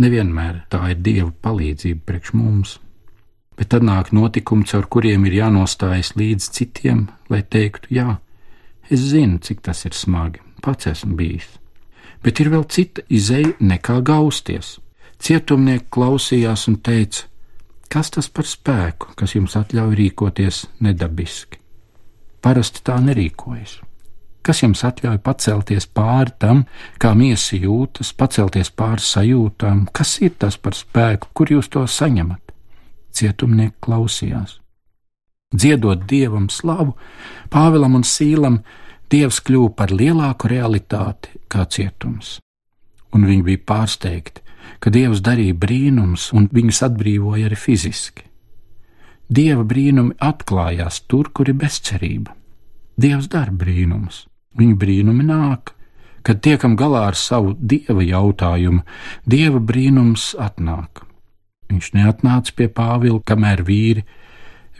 nevienmēr 0.02 0.66
tā 0.70 0.82
ir 0.94 1.00
dieva 1.02 1.30
palīdzība 1.42 2.04
priekš 2.06 2.34
mums 2.36 2.78
bet 3.56 3.72
tad 3.72 3.84
nāk 3.86 4.12
notikumi, 4.12 4.66
caur 4.68 4.86
kuriem 4.92 5.26
ir 5.28 5.38
jānostājas 5.40 6.14
līdz 6.18 6.48
citiem, 6.52 7.06
lai 7.32 7.42
teiktu, 7.42 7.90
jā, 7.96 8.18
es 8.92 9.08
zinu, 9.12 9.40
cik 9.42 9.62
tas 9.64 9.84
ir 9.88 9.96
smagi, 9.96 10.42
pats 10.64 10.90
esmu 10.92 11.16
bijis. 11.18 11.48
Bet 12.24 12.40
ir 12.42 12.50
vēl 12.52 12.66
cita 12.72 13.04
izeja 13.12 13.54
nekā 13.60 14.00
gausties. 14.04 14.76
Cietumnieki 15.22 15.88
klausījās 15.94 16.66
un 16.68 16.78
teica, 16.84 17.24
kas 17.92 18.10
tas 18.14 18.28
par 18.28 18.48
spēku, 18.48 19.14
kas 19.16 19.34
jums 19.34 19.56
atļauj 19.58 19.94
rīkoties 20.00 20.64
nedabiski. 20.80 21.58
parasti 22.46 22.82
tā 22.86 23.00
nerīkojas. 23.02 23.80
Kas 24.46 24.60
jums 24.62 24.84
atļauj 24.86 25.18
pacelties 25.26 25.88
pāri 25.90 26.30
tam, 26.38 26.60
kā 27.02 27.10
miesa 27.18 27.58
jūtas, 27.58 28.12
pacelties 28.14 28.70
pāri 28.70 29.02
sajūtām? 29.02 29.88
Kas 29.90 30.20
ir 30.22 30.36
tas 30.38 30.54
par 30.56 30.76
spēku, 30.78 31.32
kur 31.34 31.50
jūs 31.50 31.66
to 31.74 31.82
saņemat? 31.82 32.54
Cietumnieki 33.10 33.74
klausījās. 33.82 34.60
Dziedot 35.54 36.06
dievam 36.06 36.46
slavu, 36.50 36.94
Pāvēlam 37.50 37.98
un 37.98 38.06
Sīlam, 38.06 38.60
dievs 39.10 39.40
kļuva 39.42 39.74
par 39.80 39.90
lielāku 39.90 40.50
realitāti 40.54 41.34
kā 41.50 41.66
cietums. 41.66 42.36
Un 43.14 43.26
viņi 43.26 43.42
bija 43.46 43.64
pārsteigti, 43.66 44.45
ka 44.80 44.92
dievs 44.92 45.24
darīja 45.24 45.56
brīnums 45.56 46.30
un 46.36 46.48
viņus 46.52 46.82
atbrīvoja 46.90 47.50
arī 47.50 47.58
fiziski. 47.58 48.24
Dieva 49.26 49.64
brīnumi 49.66 50.14
atklājās 50.22 51.02
tur, 51.10 51.32
kur 51.34 51.50
ir 51.50 51.58
bezcerība. 51.58 52.34
Dievs 52.96 53.26
dara 53.28 53.52
brīnumus 53.52 54.24
Viņa 54.56 54.76
brīnumi 54.80 55.24
nāk, 55.28 55.74
kad 56.24 56.40
tiekam 56.44 56.76
galā 56.80 57.06
ar 57.10 57.16
savu 57.20 57.52
dieva 57.60 58.00
jautājumu, 58.04 58.82
dieva 59.28 59.60
brīnums 59.60 60.30
atnāk. 60.40 61.04
Viņš 61.68 61.90
neatnāca 61.96 62.54
pie 62.56 62.68
Pāvila, 62.72 63.20
kamēr 63.26 63.62
vīri 63.66 64.06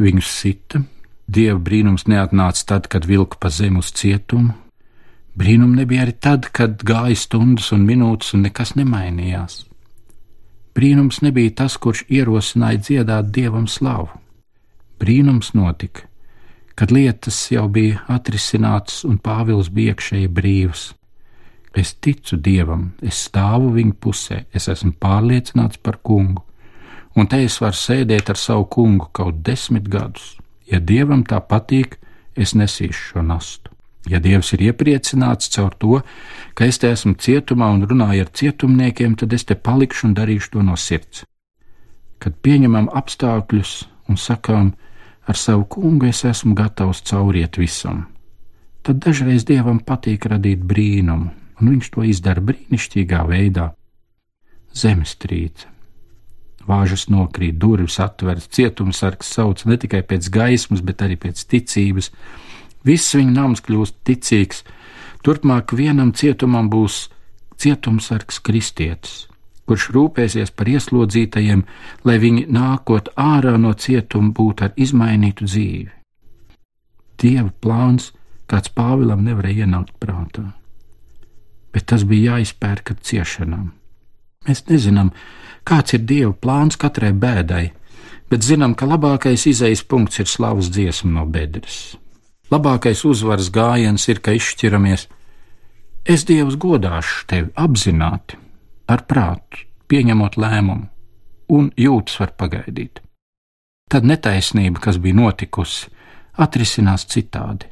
viņus 0.01 0.31
sita. 0.33 0.81
Dieva 1.27 1.59
brīnums 1.61 2.07
neatnāca 2.09 2.65
tad, 2.73 2.87
kad 2.89 3.05
vilka 3.05 3.37
pa 3.43 3.51
zemi 3.51 3.83
uz 3.83 3.91
cietumu. 3.93 4.55
Brīnum 5.37 5.75
nebija 5.77 6.07
arī 6.07 6.15
tad, 6.17 6.49
kad 6.55 6.81
gāja 6.87 7.19
stundas 7.21 7.73
un 7.77 7.85
minūtes 7.85 8.33
un 8.33 8.47
nekas 8.47 8.77
nemainījās. 8.79 9.65
Brīnums 10.77 11.23
nebija 11.25 11.55
tas, 11.63 11.79
kurš 11.81 12.05
ierosināja 12.13 12.83
dziedāt 12.85 13.31
dievam 13.33 13.65
slavu. 13.65 14.11
Brīnums 15.01 15.55
notika, 15.57 16.05
kad 16.77 16.93
lietas 16.93 17.39
jau 17.53 17.65
bija 17.73 18.03
atrisinātas 18.13 19.03
un 19.09 19.17
Pāvils 19.17 19.71
bija 19.73 19.95
iekšēji 19.95 20.33
brīvs. 20.37 20.91
Es 21.77 21.95
ticu 22.01 22.37
Dievam, 22.41 22.91
es 23.05 23.19
stāvu 23.29 23.71
viņa 23.75 23.97
pusē, 24.01 24.43
es 24.53 24.69
esmu 24.73 24.95
pārliecināts 25.01 25.81
par 25.85 25.99
kungu, 26.05 26.45
un 27.17 27.29
te 27.29 27.43
es 27.45 27.57
varu 27.61 27.77
sēdēt 27.77 28.33
ar 28.33 28.41
savu 28.41 28.65
kungu 28.77 29.09
kaut 29.13 29.43
desmit 29.45 29.89
gadus. 29.93 30.35
Ja 30.69 30.81
Dievam 30.81 31.25
tā 31.25 31.41
patīk, 31.41 31.99
es 32.37 32.53
nesīšu 32.57 33.11
šo 33.13 33.25
nastu. 33.25 33.76
Ja 34.07 34.21
Dievs 34.23 34.53
ir 34.55 34.63
iepriecināts 34.69 35.51
caur 35.55 35.75
to, 35.75 36.01
ka 36.55 36.67
es 36.71 36.79
te 36.79 36.91
esmu 36.95 37.17
cietumā 37.19 37.73
un 37.75 37.87
runāju 37.91 38.27
ar 38.27 38.31
cietumniekiem, 38.31 39.17
tad 39.19 39.33
es 39.35 39.45
te 39.45 39.57
palikšu 39.59 40.07
un 40.09 40.15
darīšu 40.15 40.53
to 40.55 40.63
no 40.63 40.77
sirds. 40.79 41.25
Kad 42.23 42.39
pieņemam 42.43 42.87
apstākļus 42.95 43.73
un 44.09 44.21
sakām, 44.21 44.75
ar 45.27 45.37
savu 45.37 45.67
kungu 45.75 46.07
es 46.11 46.23
esmu 46.25 46.55
gatavs 46.55 47.03
cauriet 47.11 47.59
visam. 47.59 48.07
Tad 48.87 49.03
dažreiz 49.03 49.43
dievam 49.43 49.81
patīk 49.83 50.29
radīt 50.31 50.63
brīnumu, 50.63 51.33
un 51.59 51.73
viņš 51.73 51.89
to 51.95 52.07
izdara 52.07 52.45
brīnišķīgā 52.47 53.25
veidā. 53.27 53.73
Zemestrīce. 54.77 55.67
Vāžas 56.67 57.07
nokrīt, 57.11 57.59
durvis 57.63 57.99
atveras, 58.03 58.49
cietumsargs 58.51 59.29
sauc 59.37 59.63
ne 59.71 59.77
tikai 59.79 60.03
pēc 60.07 60.31
gaismas, 60.35 60.83
bet 60.83 61.03
arī 61.03 61.19
pēc 61.23 61.45
ticības. 61.51 62.11
Viss 62.87 63.15
viņa 63.19 63.33
nams 63.35 63.65
kļūst 63.67 64.01
ticīgs. 64.07 64.63
Turpmāk 65.27 65.75
vienam 65.75 66.13
cietumam 66.15 66.71
būs 66.71 67.07
cietumsargs 67.59 68.39
kristietis 68.47 69.25
kurš 69.67 69.89
rūpēsies 69.95 70.53
par 70.55 70.71
ieslodzītajiem, 70.71 71.65
lai 72.07 72.17
viņi 72.23 72.47
nākot 72.55 73.11
ārā 73.19 73.57
no 73.61 73.73
cietuma 73.75 74.33
būtu 74.35 74.69
ar 74.69 74.77
izmainītu 74.79 75.49
dzīvi. 75.49 75.91
Dieva 77.21 77.51
plāns, 77.65 78.13
kāds 78.51 78.71
Pāvilam 78.77 79.25
nevarēja 79.27 79.67
ienākt 79.67 79.97
prātā, 80.03 80.53
bet 81.75 81.89
tas 81.91 82.05
bija 82.07 82.37
jāizpērk 82.37 82.95
ar 82.95 83.03
ciešanām. 83.11 83.67
Mēs 84.47 84.63
nezinām, 84.71 85.11
kāds 85.67 85.97
ir 85.97 86.07
Dieva 86.07 86.33
plāns 86.33 86.79
katrai 86.79 87.11
bēdai, 87.11 87.65
bet 88.31 88.47
zinām, 88.47 88.77
ka 88.79 88.87
labākais 88.87 89.49
izejas 89.51 89.83
punkts 89.83 90.23
ir 90.23 90.31
slavas 90.31 90.71
dziesma 90.71 91.17
no 91.19 91.27
bedres. 91.27 91.97
Labākais 92.53 93.03
uzvaras 93.09 93.51
gājiens 93.51 94.05
ir, 94.07 94.21
ka 94.23 94.35
izšķiramies. 94.37 95.09
Es 96.07 96.23
Dievs 96.29 96.55
godāšu 96.63 97.25
tevi 97.27 97.51
apzināti, 97.59 98.39
ar 98.87 99.03
prātu, 99.11 99.65
pieņemot 99.91 100.39
lēmumu, 100.39 100.87
un 101.51 101.73
jūtas 101.75 102.21
var 102.23 102.37
pagaidīt. 102.39 103.03
Tad 103.91 104.07
netaisnība, 104.07 104.81
kas 104.83 105.01
bija 105.03 105.19
notikusi, 105.19 105.91
atrisinās 106.39 107.07
citādi. 107.11 107.67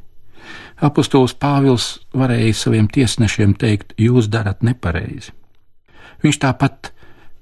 Apostols 0.83 1.37
Pāvils 1.39 1.89
varēja 2.15 2.55
saviem 2.59 2.91
tiesnešiem 2.91 3.55
teikt: 3.59 3.95
Jūs 3.99 4.27
darat 4.31 4.63
nepareizi. 4.67 5.31
Viņš 6.23 6.39
tāpat 6.43 6.91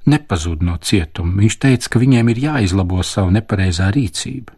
nepazuda 0.07 0.67
no 0.69 0.77
cietuma. 0.77 1.41
Viņš 1.41 1.57
teica, 1.65 1.89
ka 1.89 2.03
viņiem 2.03 2.33
ir 2.33 2.43
jāizlabo 2.45 3.01
savu 3.07 3.33
nepareizā 3.33 3.89
rīcība. 3.95 4.53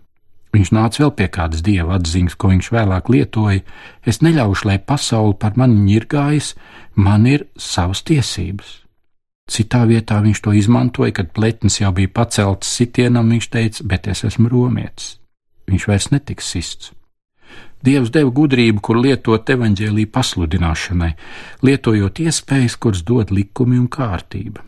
Viņš 0.54 0.70
nāca 0.70 1.02
vēl 1.02 1.10
pie 1.18 1.26
kādas 1.34 1.64
dieva 1.66 1.96
atziņas, 1.98 2.36
ko 2.38 2.52
viņš 2.52 2.70
vēlāk 2.70 3.10
lietoja: 3.10 3.64
Es 4.06 4.20
neļaušu, 4.22 4.68
lai 4.70 4.78
pasaule 4.78 5.34
par 5.34 5.58
mani 5.58 5.80
ņirgājas, 5.88 6.54
man 6.94 7.26
ir 7.26 7.48
savas 7.58 8.04
tiesības. 8.06 8.84
Citā 9.50 9.82
vietā 9.84 10.20
viņš 10.24 10.40
to 10.40 10.54
izmantoja, 10.56 11.12
kad 11.18 11.32
pletnis 11.36 11.80
jau 11.80 11.90
bija 11.92 12.08
pacelts 12.08 12.70
sitienam, 12.70 13.28
viņš 13.34 13.48
teica, 13.50 13.84
bet 13.90 14.06
es 14.08 14.24
esmu 14.24 14.48
romietis. 14.48 15.18
Viņš 15.68 15.88
vairs 15.90 16.06
netiks 16.14 16.52
sists. 16.54 16.92
Dievs 17.84 18.08
deva 18.14 18.30
gudrību, 18.32 18.80
kur 18.80 18.96
lietot 18.96 19.50
evaņģēlīju 19.52 20.08
pasludināšanai, 20.14 21.10
lietojot 21.66 22.22
iespējas, 22.24 22.78
kuras 22.80 23.02
dod 23.04 23.34
likumi 23.34 23.76
un 23.76 23.90
kārtība. 23.92 24.64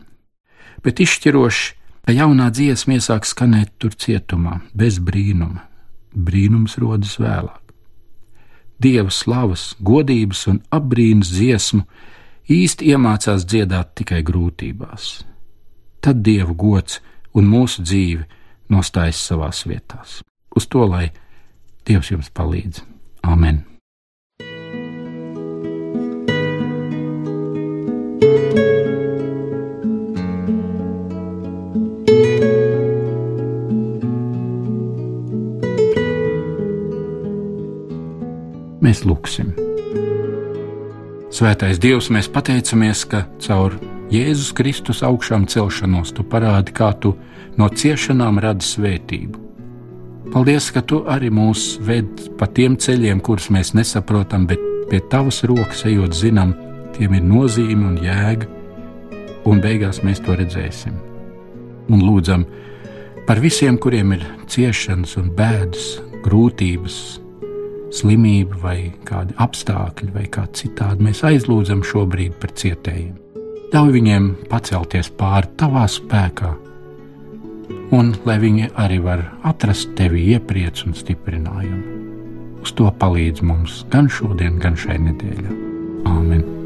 Bet 0.85 1.01
izšķiroši, 1.01 1.73
ka 2.05 2.13
jaunā 2.13 2.51
dziesma 2.53 2.99
iesāk 2.99 3.25
skanēt 3.25 3.73
tur 3.81 3.97
cietumā, 3.97 4.59
bez 4.77 5.01
brīnuma. 5.01 5.66
Brīnums 6.17 6.77
rodas 6.81 7.17
vēlāk. 7.21 7.61
Dieva 8.81 9.13
slavas, 9.13 9.71
godības 9.81 10.43
un 10.51 10.59
apbrīnas 10.73 11.31
dziesmu 11.33 11.83
īsti 12.53 12.91
iemācās 12.93 13.45
dziedāt 13.45 13.95
tikai 13.97 14.21
grūtībās. 14.25 15.07
Tad 16.01 16.21
dievu 16.25 16.53
gods 16.57 16.99
un 17.37 17.49
mūsu 17.49 17.85
dzīve 17.85 18.27
nostājas 18.73 19.23
savās 19.29 19.63
vietās. 19.69 20.19
Uz 20.57 20.69
to 20.69 20.85
lai 20.85 21.07
Dievs 21.87 22.11
jums 22.11 22.29
palīdz. 22.35 22.83
Amen! 23.23 23.76
Mēs 38.97 39.05
lūgsim. 39.05 39.51
Svētais 41.29 41.77
Dievs, 41.77 42.07
mēs 42.09 42.25
pateicamies, 42.33 43.03
ka 43.05 43.27
caur 43.43 43.75
Jēzus 44.09 44.55
Kristus 44.57 45.03
augšām 45.05 45.45
celšanos 45.45 46.15
tu 46.17 46.23
parādi, 46.25 46.73
kā 46.73 46.95
tu 46.97 47.11
no 47.59 47.67
ciešanām 47.69 48.39
radi 48.41 48.65
svētību. 48.65 49.43
Paldies, 50.33 50.71
ka 50.73 50.81
tu 50.81 51.03
arī 51.05 51.29
mūs 51.29 51.77
ved 51.85 52.09
pa 52.39 52.47
tiem 52.49 52.73
ceļiem, 52.73 53.21
kurus 53.21 53.51
mēs 53.53 53.75
nesaprotam, 53.77 54.47
bet 54.49 54.63
pie 54.89 55.03
tavas 55.11 55.43
rokas 55.45 55.85
ejot, 55.85 56.17
zinām, 56.17 56.55
tiem 56.97 57.19
ir 57.19 57.29
nozīme 57.29 57.91
un 57.91 58.01
jēga, 58.01 58.49
un 59.45 59.61
beigās 59.61 60.01
mēs 60.01 60.23
to 60.25 60.39
redzēsim. 60.41 60.97
Un 61.93 62.01
lūdzam 62.01 62.49
par 63.29 63.45
visiem, 63.45 63.77
kuriem 63.77 64.17
ir 64.17 64.25
ciešanas 64.49 65.19
un 65.21 65.29
bēdas, 65.37 65.99
grūtības, 66.25 67.26
slimība 67.93 68.59
vai 68.61 68.77
kādi 69.07 69.35
apstākļi 69.43 70.11
vai 70.15 70.25
kā 70.31 70.45
citādi, 70.57 71.05
mēs 71.07 71.23
aizlūdzam 71.27 71.83
šobrīd 71.87 72.37
par 72.41 72.53
cietējiem. 72.57 73.15
Ļauj 73.73 73.93
viņiem 73.97 74.27
pacelties 74.51 75.11
pāri 75.19 75.51
tavā 75.59 75.85
spēkā, 75.91 76.53
un 77.97 78.13
lai 78.27 78.37
viņi 78.43 78.71
arī 78.79 78.99
var 79.03 79.25
atrast 79.47 79.95
tevi 79.99 80.29
iepriecu 80.33 80.89
un 80.89 80.97
stiprinājumu. 80.97 81.95
Uz 82.63 82.73
to 82.75 82.89
palīdz 82.99 83.43
mums 83.47 83.81
gan 83.93 84.09
šodien, 84.11 84.59
gan 84.63 84.79
šai 84.79 84.99
nedēļai. 85.07 85.57
Āmen! 86.07 86.56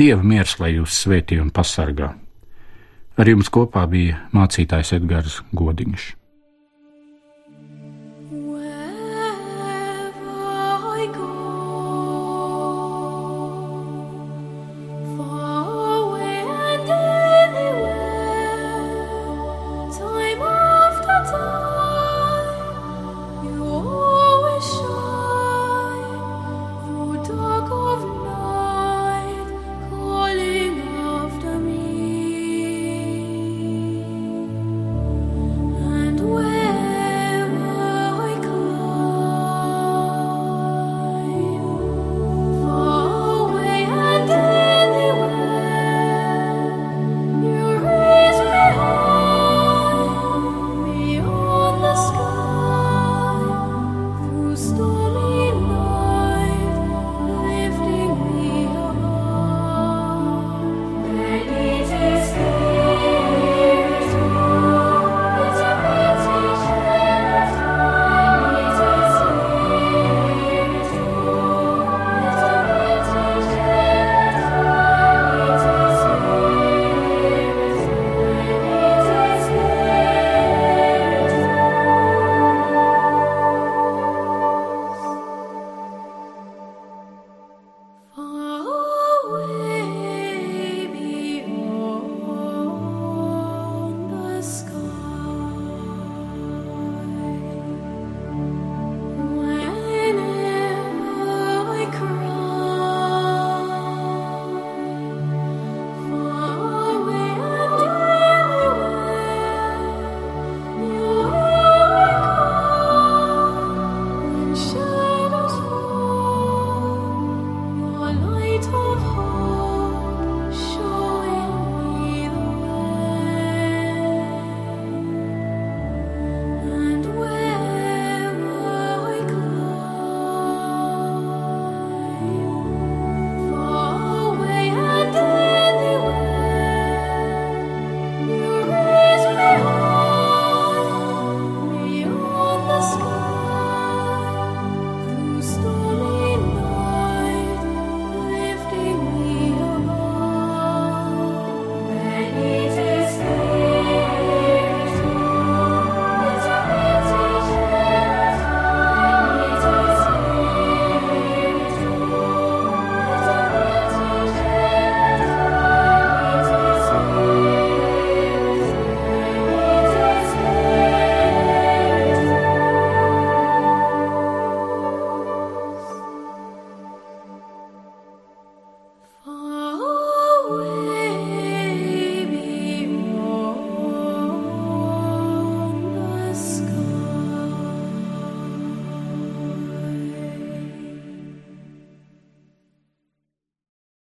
Dieva 0.00 0.22
miers, 0.24 0.54
lai 0.56 0.70
jūs 0.78 0.94
svētī 1.02 1.36
un 1.42 1.50
pasargā. 1.52 2.14
Ar 3.20 3.28
jums 3.28 3.50
kopā 3.52 3.82
bija 3.90 4.22
mācītājs 4.32 4.94
Edgars 4.96 5.42
Godiņš. 5.52 6.06